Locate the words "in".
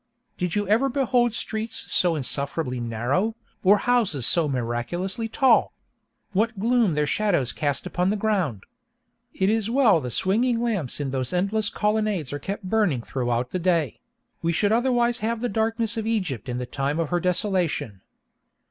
10.99-11.11, 16.49-16.57